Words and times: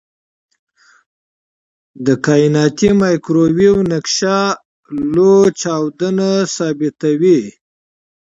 د 2.05 2.07
کائناتي 2.25 2.89
مایکروویو 3.01 3.75
نقشه 3.91 4.39
لوی 5.13 5.47
چاودنه 5.61 6.29
ثابتوي. 6.55 7.41